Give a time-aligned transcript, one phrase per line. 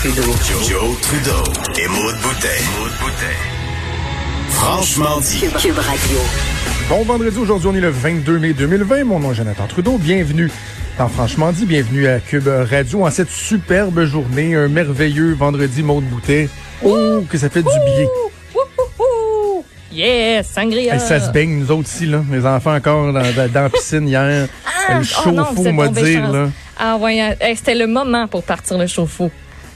[0.00, 0.22] Trudeau.
[0.68, 1.42] Joe, Trudeau
[1.78, 2.62] et Maud Boutet.
[4.50, 5.40] Franchement dit.
[5.40, 6.18] Cube, Cube Radio.
[6.88, 9.04] Bon vendredi, aujourd'hui on est le 22 mai 2020.
[9.04, 9.98] Mon nom est Jonathan Trudeau.
[9.98, 10.50] Bienvenue
[10.98, 16.04] dans Franchement dit, bienvenue à Cube Radio en cette superbe journée, un merveilleux vendredi Maud
[16.04, 16.48] Boutet.
[16.84, 18.06] Oh, que ça fait du bien.
[19.92, 20.94] Yes, sangria.
[20.94, 22.22] Hey, ça se baigne, nous autres ici, là.
[22.30, 24.46] Les enfants encore dans, dans- dans la piscine hier.
[24.88, 26.34] Ah, le oh chauffe-eau, dire, chance.
[26.34, 26.48] là.
[26.78, 27.34] Ah ouais, hein.
[27.40, 29.30] Hey, c'était le moment pour partir le chauffe-eau.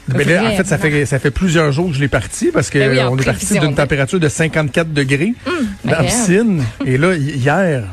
[0.07, 2.69] Mais là, en fait, ça fait, ça fait plusieurs jours que je l'ai parti parce
[2.69, 6.05] que Ben oui, est parti d'une température de 54 degrés dans la agréable.
[6.07, 6.63] piscine.
[6.85, 7.83] Et là, hi- hier,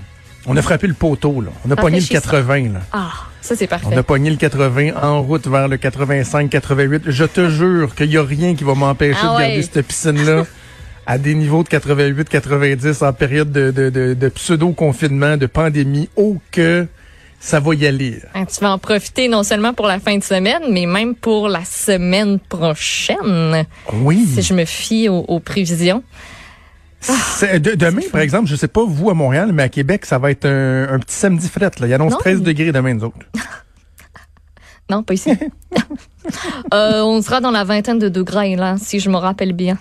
[0.46, 1.50] on a frappé le poteau, là.
[1.66, 2.20] On a pogné le Rafraîchissant.
[2.42, 2.80] 80, là.
[2.92, 3.86] Ah, ça c'est parfait.
[3.90, 7.02] On a pogné le 80 en route vers le 85-88.
[7.06, 9.62] Je te jure qu'il n'y a rien qui va m'empêcher Ah de garder ouais.
[9.62, 10.44] cette piscine-là
[11.06, 16.08] à des niveaux de 88-90 en période de, de, de, de pseudo-confinement, de pandémie.
[16.16, 16.86] Oh que
[17.40, 18.20] ça va y aller.
[18.34, 21.48] Hein, tu vas en profiter non seulement pour la fin de semaine, mais même pour
[21.48, 24.26] la semaine prochaine, Oui.
[24.34, 26.02] si je me fie aux, aux prévisions.
[27.42, 30.32] De- demain, par exemple, je sais pas vous à Montréal, mais à Québec, ça va
[30.32, 31.70] être un, un petit samedi fret.
[31.78, 31.86] Là.
[31.86, 32.18] Il annonce Non.
[32.18, 33.18] 13 degrés demain, nous autres.
[34.90, 35.30] Non, pas ici.
[36.74, 39.78] Euh, on sera dans la vingtaine de degrés, là, si je me rappelle bien.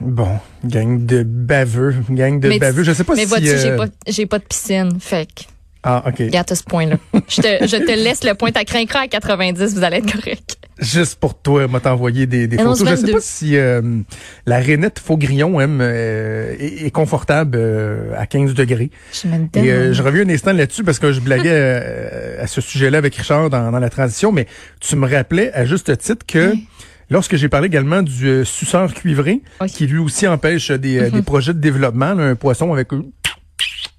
[0.00, 2.84] Bon, gang de baveux, gang de mais baveux.
[2.84, 3.28] Je sais pas mais si...
[3.28, 4.98] vois-tu, j'ai euh, pas, j'ai pas de piscine.
[4.98, 5.42] Fait que,
[5.82, 6.18] Ah, OK.
[6.18, 6.96] regarde à ce point-là.
[7.28, 10.56] je, te, je te laisse le point à craindre à 90, vous allez être correct.
[10.78, 12.80] Juste pour toi, m'a t'envoyé des, des photos.
[12.80, 13.12] Je sais 22.
[13.12, 13.82] pas si euh,
[14.46, 18.90] la rainette Faugrillon aime, euh, est, est confortable euh, à 15 degrés.
[19.12, 22.60] Je Et euh, je reviens un instant là-dessus parce que je blaguais euh, à ce
[22.62, 24.46] sujet-là avec Richard dans, dans la transition, mais
[24.80, 26.66] tu me rappelais à juste titre que Oui.
[27.10, 29.68] lorsque j'ai parlé également du euh, suceur cuivré, Oui.
[29.68, 33.02] qui lui aussi empêche des, des projets de développement, là, un poisson avec euh,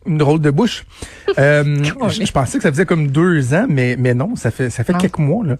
[0.05, 0.85] une drôle de bouche.
[1.39, 4.69] Euh, je, je pensais que ça faisait comme deux ans, mais, mais non, ça fait,
[4.69, 4.99] ça fait Non.
[4.99, 5.45] quelques mois.
[5.45, 5.55] Là.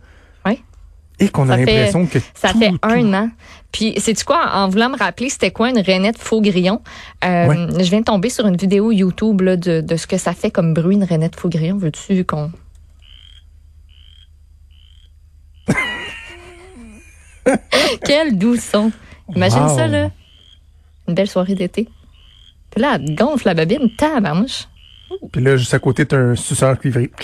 [0.46, 0.62] Oui.
[1.18, 3.30] Et qu'on a l'impression que Ça tout, fait tout- un an.
[3.72, 6.82] Puis, c'est quoi, en voulant me rappeler, c'était quoi une rainette faux grillon?
[7.24, 7.56] Euh, Ouais.
[7.84, 10.52] Je viens de tomber sur une vidéo YouTube là, de, de ce que ça fait
[10.52, 11.78] comme bruit, une rainette faux grillon.
[11.78, 12.52] Veux-tu qu'on...
[18.06, 18.92] Quel doux son.
[19.36, 19.78] Imagine Wow.
[19.78, 20.12] ça, là.
[21.08, 21.88] Une belle soirée d'été.
[22.72, 23.90] Puis là, elle gonfle la babine.
[23.98, 24.68] Tabarnouche.
[25.32, 27.12] Puis là, juste à côté, t'as un suceur cuivré.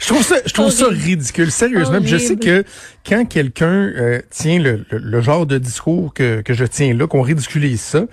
[0.00, 1.98] Je trouve ça, je trouve ça ridicule, sérieusement.
[2.00, 2.64] Puis Je sais que
[3.08, 7.06] quand quelqu'un euh, tient le, le- le genre de discours que, que je tiens là,
[7.06, 8.04] qu'on ridiculise ça,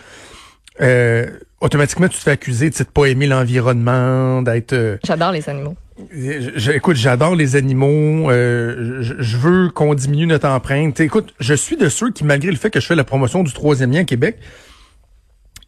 [0.80, 1.26] euh,
[1.60, 4.72] automatiquement tu te fais accuser de ne pas aimer l'environnement, d'être.
[4.72, 5.76] euh, J'adore les animaux.
[6.14, 8.30] Je- écoute, j'adore les animaux.
[8.32, 11.00] euh, je, je veux qu'on diminue notre empreinte.
[11.00, 13.54] Écoute, je suis de ceux qui, malgré le fait que je fais la promotion du
[13.54, 14.38] troisième lien à Québec,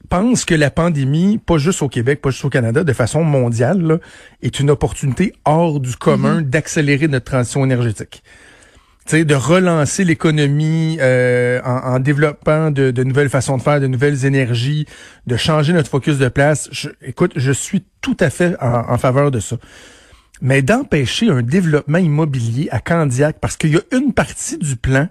[0.10, 3.82] pensent que la pandémie, pas juste au Québec, pas juste au Canada, de façon mondiale,
[3.82, 3.98] là,
[4.42, 8.24] est une opportunité hors du commun d'accélérer notre transition énergétique.
[9.06, 13.82] Tu sais, de relancer l'économie euh, en, en développant de, de nouvelles façons de faire,
[13.82, 14.86] de nouvelles énergies,
[15.28, 16.70] de changer notre focus de place.
[16.72, 19.58] Je- écoute, je suis tout à fait en, en faveur de ça.
[20.46, 25.08] Mais d'empêcher un développement immobilier à Candiac, parce qu'il y a une partie du plan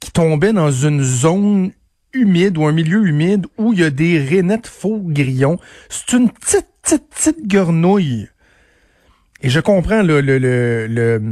[0.00, 1.70] qui tombait dans une zone
[2.12, 5.58] humide ou un milieu humide où il y a des rainettes faux grillons.
[5.88, 8.28] C'est une petite, petite, petite grenouille.
[9.40, 11.22] Et je comprends là, le, le, le,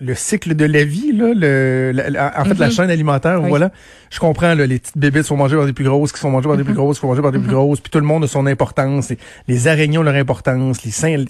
[0.00, 2.72] le cycle de la vie, là, le, la- la- en fait, la Mhm.
[2.72, 3.48] chaîne alimentaire, Oui.
[3.50, 3.72] voilà.
[4.10, 6.48] Je comprends, là, les petites bébés sont mangées par des plus grosses, qui sont mangées
[6.48, 8.24] par des plus grosses, qui sont mangées par des plus grosses, puis tout le monde
[8.24, 9.18] a son importance, et
[9.48, 11.24] les araignées ont leur importance, les seins...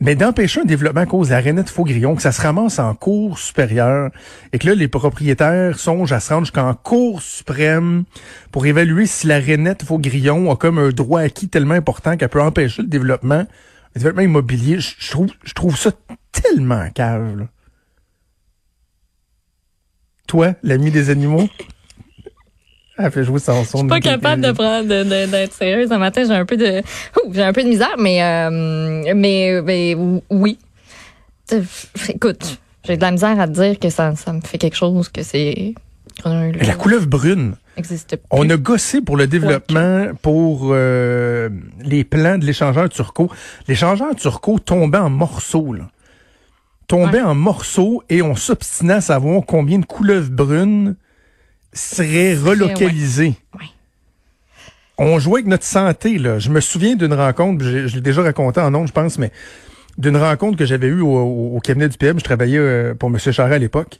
[0.00, 2.78] Mais d'empêcher un développement à cause de la rainette faux grillon, que ça se ramasse
[2.78, 4.10] en cour supérieure,
[4.52, 8.04] et que là, les propriétaires songent à se rendre jusqu'en cour suprême
[8.50, 12.28] pour évaluer si la rainette faux grillon a comme un droit acquis tellement important qu'elle
[12.28, 13.46] peut empêcher le développement,
[13.94, 14.80] le développement immobilier.
[14.80, 15.90] Je, trouve, je trouve ça
[16.32, 17.46] tellement cave.
[20.26, 21.48] Toi, l'ami des animaux?
[22.96, 23.78] Elle fait jouer son son.
[23.78, 26.24] Je suis pas capable de prendre d'être sérieuse un matin.
[26.26, 29.96] J'ai un peu de Ouh, j'ai un peu de misère, mais euh, mais mais
[30.30, 30.58] oui.
[32.08, 35.08] Écoute, J'ai de la misère à te dire que ça, ça me fait quelque chose,
[35.08, 35.74] que c'est.
[36.24, 37.56] Mais la couleuvre brune.
[37.76, 38.26] Existe plus.
[38.30, 41.48] On a gossé pour le développement, pour euh,
[41.82, 43.30] les plans de l'échangeur Turco.
[43.66, 45.88] L'échangeur Turco tombait en morceaux, là.
[46.86, 50.96] Tombait en morceaux et on s'obstinait à savoir combien de couleuvres brunes
[51.74, 53.34] seraient relocalisées.
[53.58, 53.66] Ouais.
[54.96, 56.38] On jouait avec notre santé, là.
[56.38, 59.32] Je me souviens d'une rencontre, je, je l'ai déjà raconté en nom, je pense, mais
[59.98, 62.18] d'une rencontre que j'avais eue au, au- au cabinet du PM.
[62.18, 63.18] Je travaillais euh, pour M.
[63.18, 63.98] Charest à l'époque.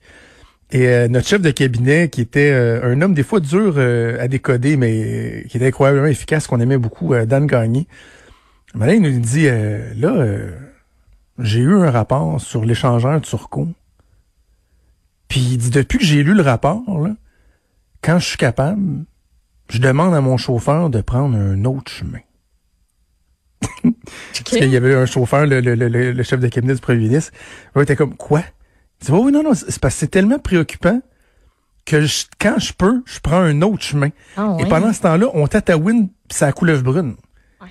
[0.71, 4.29] Et euh, notre chef de cabinet, qui était euh, un homme des fois dur à
[4.29, 7.87] décoder, mais qui était incroyablement efficace, qu'on aimait beaucoup, Dan Gagné.
[8.77, 10.27] Il nous dit, là,
[11.39, 13.69] j'ai eu un rapport sur l'échangeur Turco.
[15.29, 17.11] Puis il dit, depuis que j'ai lu le rapport, là,
[18.05, 19.05] quand je suis capable,
[19.71, 22.19] je demande à mon chauffeur de prendre un autre chemin.
[23.83, 26.99] Parce qu'il y avait un chauffeur, le, le, le, le chef de cabinet du premier
[27.01, 27.33] ministre.
[27.75, 28.43] Il était comme, quoi?
[29.01, 31.01] Il dit, oui, oui, non, non, c'est parce que c'est tellement préoccupant
[31.87, 34.11] que je- quand je peux, je prends un autre chemin.
[34.37, 37.17] Ah, Et pendant ce temps-là, on tatouine pis ça couleuvre brune.
[37.61, 37.69] Ouais.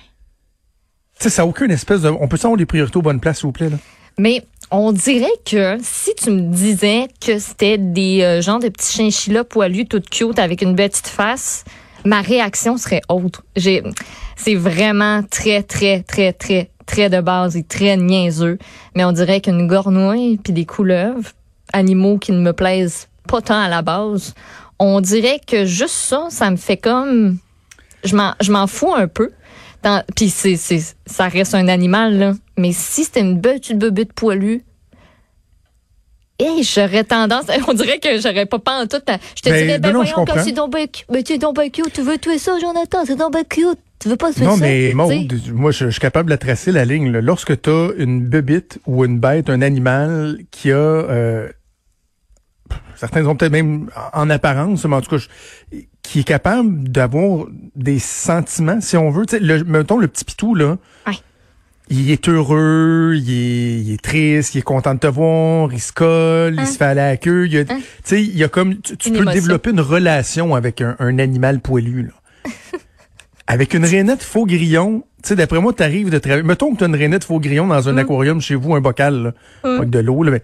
[1.18, 2.08] Tu sais, ça n'a aucune espèce de...
[2.08, 3.76] On peut savoir les priorités aux bonnes places, s'il vous plaît, là?
[4.18, 8.92] Mais on dirait que si tu me disais que c'était des euh, genres de petits
[8.92, 11.64] chinchillas poilus, tout cute, avec une petite face,
[12.04, 13.44] ma réaction serait autre.
[13.56, 18.58] C'est vraiment très, très, très, très, très de base et très niaiseux.
[18.94, 21.30] Mais on dirait qu'une gornouille puis des couleuvres,
[21.72, 24.34] animaux qui ne me plaisent pas tant à la base,
[24.78, 27.38] on dirait que juste ça, ça me fait comme...
[28.04, 29.30] Je m'en fous un peu.
[30.16, 32.32] Puis c'est, c'est, ça reste un animal, là.
[32.56, 34.62] Mais si c'était une petite bébête poilue,
[36.38, 38.96] hey, j'aurais tendance, on dirait que j'aurais pas pas en tout.
[39.06, 40.86] à- Je te Ben, dirais, ben non, voyons, quand c'est donc ben
[41.24, 43.78] tu es donc ben cute, tu veux tuer ça, Jonathan, c'est donc ben cute.
[44.00, 44.60] Tu veux pas tuer Non, ça?
[44.66, 45.50] mais Maud, sais.
[45.52, 47.10] moi, je, je suis capable de tracer la ligne.
[47.10, 47.20] là.
[47.22, 50.74] Lorsque tu as une bébite ou une bête, un animal qui a...
[50.76, 51.48] euh,
[52.96, 57.46] certains ont peut-être même en apparence, mais en tout cas, je- qui est capable d'avoir
[57.74, 59.26] des sentiments, si on veut.
[59.26, 60.76] Tu sais, le, mettons le petit pitou, là.
[61.08, 61.14] Ouais.
[61.90, 65.80] Il est heureux, il est, il est triste, il est content de te voir, il
[65.80, 66.62] se colle, Hein?
[66.62, 67.46] il se fait aller à la queue.
[67.48, 67.64] Il a, Hein?
[67.78, 68.76] Tu sais, il y a comme...
[68.80, 69.32] Tu, tu peux émotion.
[69.32, 72.50] développer une relation avec un, un animal poilu, là.
[73.46, 76.42] Avec une rainette faux grillon, tu sais, d'après moi, t'arrives de travailler.
[76.42, 79.32] Mettons que t'as une rainette faux grillon dans un aquarium chez vous, un bocal, là,
[79.70, 79.76] Mm.
[79.76, 80.42] avec de l'eau, là, mais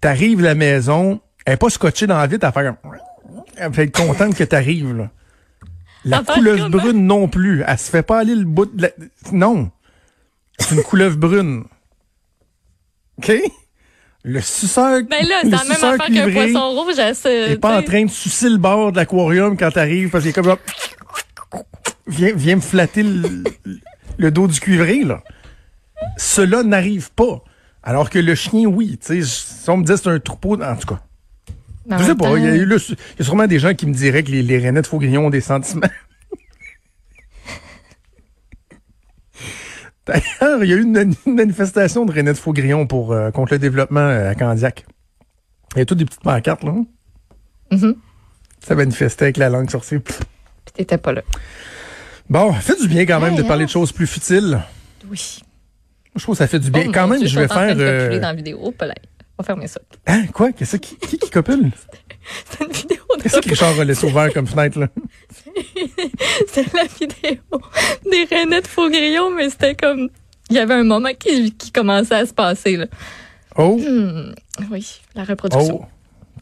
[0.00, 2.90] t'arrives à la maison, elle est pas scotchée dans la vitre à faire comme-
[3.56, 5.10] Elle fait être contente que t'arrives, là.
[6.04, 7.62] La couleuvre brune non plus.
[7.66, 8.90] Elle se fait pas aller le bout de la...
[9.32, 9.70] Non.
[10.58, 11.64] C'est une couleuvre brune.
[13.18, 13.32] OK?
[14.22, 15.02] Le suceur...
[15.02, 16.96] Ben là, c'est la même affaire qu'un poisson rouge.
[17.22, 20.30] T'es pas en tu train de sucer le bord de l'aquarium quand t'arrives parce qu'il
[20.30, 20.56] est comme.
[22.06, 23.44] Viens, viens me flatter le,
[24.18, 25.22] le dos du cuivré, là.
[26.16, 27.42] Cela n'arrive pas.
[27.82, 28.98] Alors que le chien, oui.
[28.98, 31.00] Tu sais, si on me disait c'est un troupeau, en tout cas.
[31.86, 33.58] Mais Je sais pas, il y, a temps, eu le- il y a sûrement des
[33.58, 35.86] gens qui me diraient que les, les rainettes faux grillons ont des sentiments.
[40.06, 43.52] D'ailleurs, il y a eu une, une manifestation de rainettes faux grillons pour, euh, contre
[43.52, 44.86] le développement euh, à Candiac.
[45.76, 46.74] Il y a toutes des petites pancartes, là.
[47.70, 47.94] Mhm.
[48.60, 49.98] Ça manifestait avec la langue sortie.
[49.98, 50.14] Puis
[50.74, 51.22] t'étais pas là.
[52.28, 53.66] Bon, ça fait du bien quand même de parler hein?
[53.66, 54.60] de choses plus futiles.
[55.08, 55.40] Oui.
[56.16, 56.84] Je trouve que ça fait du bien.
[56.88, 57.74] Oh, quand même, Dieu, je vais faire...
[57.76, 58.58] de euh, dans la vidéo.
[58.60, 58.74] Oh.
[58.80, 58.86] On
[59.40, 59.80] va fermer ça.
[60.06, 60.52] Hein, quoi?
[60.52, 61.70] Qu'est-ce qui, qui, qui copule?
[62.50, 64.88] C'est une vidéo de Qu'est-ce que Richard a laissé ouvert comme fenêtre, là?
[66.48, 67.40] C'est la vidéo
[68.10, 70.08] des rainettes faux grillons, mais c'était comme.
[70.50, 72.76] Il y avait un moment qui, qui commençait à se passer.
[72.76, 72.86] Là.
[73.56, 74.32] Oh, Hmm,
[74.70, 75.80] oui, la reproduction.
[75.82, 75.86] oh.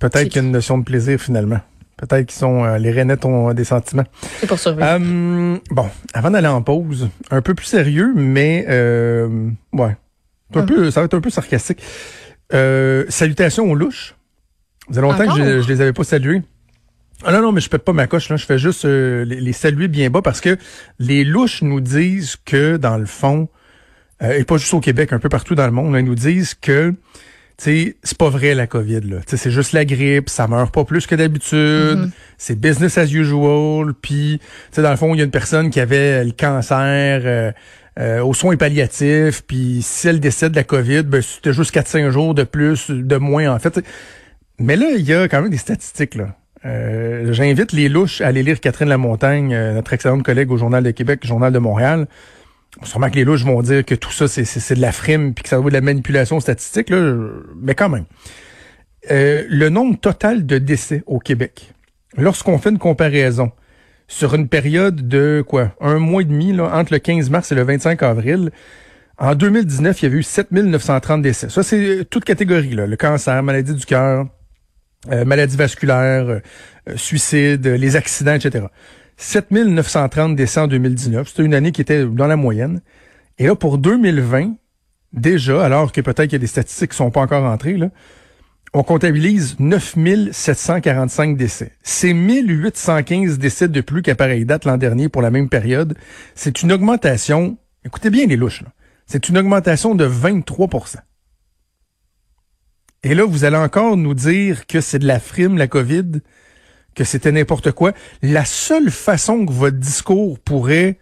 [0.00, 1.61] Peut-être qu'il y a une notion de plaisir, finalement.
[1.97, 2.64] Peut-être qu'ils sont...
[2.64, 4.05] euh, les rainettes ont euh, des sentiments.
[4.40, 4.87] C'est pour survivre.
[4.88, 9.97] Euh, bon, avant d'aller en pause, un peu plus sérieux, mais euh, ouais,
[10.55, 10.67] un Hum.
[10.67, 11.83] peu, ça va être un peu sarcastique.
[12.55, 14.14] Euh, salutations aux louches.
[14.81, 15.37] Ça faisait longtemps Encore?
[15.37, 16.43] que je, je les avais pas salués.
[17.25, 18.37] Ah non, non, mais je pète pas ma coche, là.
[18.37, 20.57] Je fais juste euh, les, les saluer bien bas parce que
[20.99, 23.49] les louches nous disent que, dans le fond,
[24.23, 26.14] euh, et pas juste au Québec, un peu partout dans le monde, là, ils nous
[26.14, 26.95] disent que
[27.61, 29.17] c'est pas vrai la COVID là.
[29.26, 33.95] C'est juste la grippe, ça meurt pas plus que d'habitude, c'est business as usual.
[34.00, 37.23] Puis, tu sais, dans le fond, il y a une personne qui avait le cancer
[37.25, 37.50] euh,
[37.99, 42.11] euh, aux soins palliatifs, puis si elle décède de la COVID, ben c'était juste 4-5
[42.11, 43.81] jours de plus, de moins en fait.
[44.61, 46.37] Mais là, il y a quand même des statistiques là.
[46.64, 50.83] Euh, J'invite les louches à aller lire Catherine Lamontagne, euh, notre excellente collègue au Journal
[50.83, 52.07] de Québec, Journal de Montréal.
[52.83, 55.49] Sûrement que les louches vont dire que tout ça, c'est- de la frime puis que
[55.49, 57.14] ça va être de la manipulation statistique, là,
[57.61, 58.05] mais quand même.
[59.11, 61.73] Euh, le nombre total de décès au Québec,
[62.17, 63.52] lorsqu'on fait une comparaison
[64.09, 67.55] sur une période de quoi, un mois et demi, là, entre le 15 mars et
[67.55, 68.50] le 25 avril,
[69.21, 71.49] En 2019, il y avait eu 7930 décès.
[71.49, 72.87] Ça, c'est euh, toute catégorie, là.
[72.87, 74.27] Le cancer, maladie du cœur,
[75.11, 76.41] euh, maladie vasculaire, euh,
[76.95, 78.67] suicide, les accidents, etc.
[79.17, 81.29] 7930 décès en 2019.
[81.29, 82.81] C'était une année qui était dans la moyenne.
[83.38, 84.55] Et là, pour 2020,
[85.12, 87.91] déjà, alors que peut-être qu'il y a des statistiques qui sont pas encore entrées, là,
[88.75, 91.72] on comptabilise 9745 décès.
[91.82, 95.96] C'est 1815 décès de plus qu'à pareille date l'an dernier pour la même période.
[96.34, 98.64] C'est une augmentation, écoutez bien les louches,
[99.06, 100.96] c'est une augmentation de 23%
[103.04, 106.20] Et là, vous allez encore nous dire que c'est de la frime, la COVID,
[106.94, 107.92] que c'était n'importe quoi.
[108.22, 110.98] La seule façon que votre discours pourrait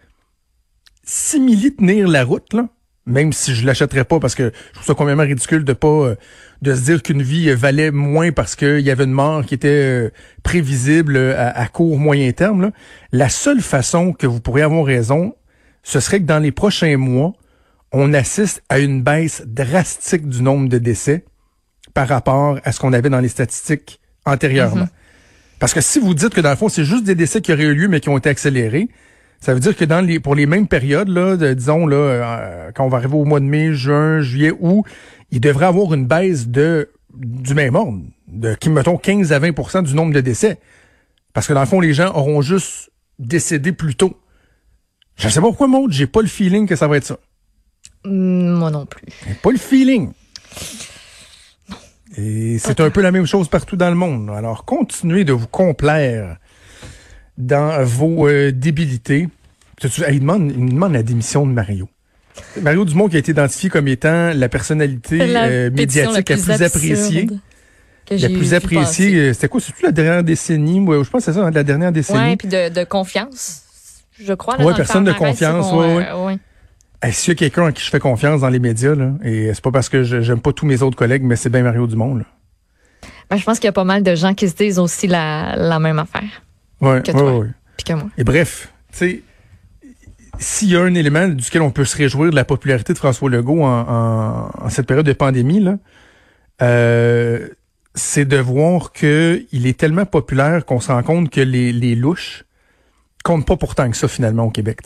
[1.03, 2.69] simili tenir la route, là,
[3.07, 6.15] même si je l'achèterais pas parce que je trouve ça complètement ridicule de pas euh,
[6.61, 9.55] de se dire qu'une vie euh, valait moins parce qu'il y avait une mort qui
[9.55, 10.09] était euh,
[10.43, 12.61] prévisible à, à court moyen terme.
[12.61, 12.71] là.
[13.11, 15.33] La seule façon que vous pourriez avoir raison,
[15.83, 17.33] ce serait que dans les prochains mois,
[17.93, 21.23] on assiste à une baisse drastique du nombre de décès
[21.93, 24.89] par rapport à ce qu'on avait dans les statistiques antérieurement.
[25.59, 27.63] Parce que si vous dites que dans le fond, c'est juste des décès qui auraient
[27.63, 28.89] eu lieu mais qui ont été accélérés,
[29.39, 32.71] ça veut dire que dans les pour les mêmes périodes, là, de- disons là, euh,
[32.73, 34.83] quand on va arriver au mois de mai, juin, juillet, août,
[35.31, 39.83] il devrait avoir une baisse de du même ordre, de qui mettons 15 à 20%
[39.83, 40.59] du nombre de décès.
[41.33, 44.19] Parce que dans le fond, les gens auront juste décédé plus tôt.
[45.17, 47.17] Je sais pas pourquoi, Maud, j'ai pas le feeling que ça va être ça.
[48.05, 49.03] Hum, Moi non plus.
[49.41, 50.11] Pas le feeling.
[52.17, 54.29] Et c'est un peu la même chose partout dans le monde.
[54.31, 56.37] Alors, continuez de vous complaire
[57.37, 59.27] dans vos euh, débilités.
[60.09, 61.87] Il demande, il demande la démission de Mario.
[62.61, 66.61] Mario Dumont qui a été identifié comme étant la personnalité La euh, médiatique la plus,
[66.63, 67.27] appréciée.
[68.09, 69.59] La plus appréciée, euh, c'était quoi?
[69.59, 70.79] C'est-tu la dernière décennie?
[70.79, 72.19] Moi, je pense que c'est ça, hein, la dernière décennie.
[72.19, 73.63] Ouais, puis de, de confiance,
[74.23, 74.57] je crois.
[74.59, 76.37] Ouais, le personne de confiance, qu'on, ouais, euh, ouais.
[77.01, 79.63] Hey, y a quelqu'un à qui je fais confiance dans les médias, là, et c'est
[79.63, 82.15] pas parce que je- j'aime pas tous mes autres collègues, mais c'est bien Mario Dumont.
[82.15, 82.23] Là.
[83.29, 85.55] Ben, je pense qu'il y a pas mal de gens qui se disent aussi la,
[85.57, 86.23] la même affaire
[86.81, 87.37] Ouais, que ouais, toi.
[87.39, 87.47] ouais.
[87.77, 88.09] puis que moi.
[88.17, 89.21] Et bref, tu sais,
[90.39, 93.29] s'il y a un élément duquel on peut se réjouir de la popularité de François
[93.29, 95.77] Legault en, en- en cette période de pandémie, là,
[96.61, 97.47] euh,
[97.95, 101.95] c'est de voir que il est tellement populaire qu'on se rend compte que les, les
[101.95, 102.43] louches
[103.23, 104.81] comptent pas pourtant que ça finalement au Québec.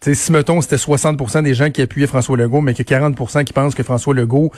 [0.00, 3.44] Tu sais, si, mettons, c'était 60% des gens qui appuyaient François Legault, mais que 40%
[3.44, 4.50] qui pensent que François Legault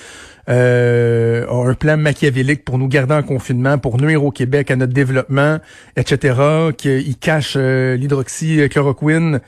[0.49, 4.76] euh, a un plan machiavélique pour nous garder en confinement, pour nuire au Québec, à
[4.76, 5.58] notre développement,
[5.96, 9.40] etc., qu'il cache euh, l'hydroxychloroquine,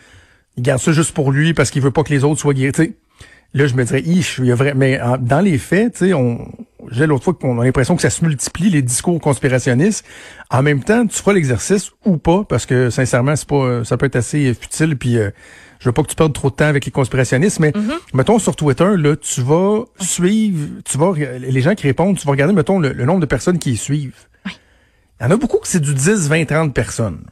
[0.57, 2.95] il garde ça juste pour lui parce qu'il veut pas que les autres soient guéris.
[3.53, 6.51] Là, je me dirais, il y a vrai, mais dans les faits, tu sais, on,
[6.91, 10.05] j'ai l'autre fois qu'on a l'impression que ça se multiplie les discours conspirationnistes.
[10.51, 14.07] En même temps, tu feras l'exercice ou pas, parce que sincèrement, c'est pas, ça peut
[14.07, 14.97] être assez futile.
[14.97, 15.31] Puis, euh,
[15.85, 17.71] je veux pas que tu perdes trop de temps avec les conspirationnistes, mais
[18.15, 22.31] mettons sur Twitter, là, tu vas suivre, tu vas, les gens qui répondent, tu vas
[22.31, 24.15] regarder, mettons le, le nombre de personnes qui y suivent.
[24.47, 27.27] Il y en a beaucoup que c'est du 10, 20, 30 personnes.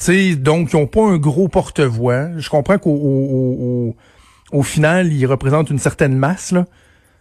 [0.00, 2.28] Tu sais, donc, ils n'ont pas un gros porte-voix.
[2.38, 3.94] Je comprends qu'au au,
[4.52, 6.64] au- au- final, ils représentent une certaine masse, là.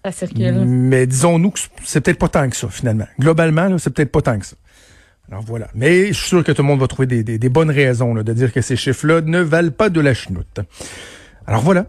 [0.06, 0.54] Ça circule.
[0.66, 3.08] Mais disons-nous que c'est peut-être pas tant que ça, finalement.
[3.20, 4.56] Globalement, c'est peut-être pas tant que ça.
[5.29, 5.67] Alors voilà.
[5.75, 8.13] Mais je suis sûr que tout le monde va trouver des, des- des bonnes raisons
[8.13, 10.60] là, de dire que ces chiffres-là ne valent pas de la chenoute.
[11.48, 11.86] Alors voilà.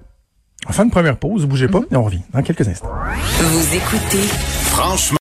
[0.64, 2.90] On va faire une première pause, bougez pas, et on revient dans quelques instants.
[3.40, 5.14] Vous écoutez Franchement.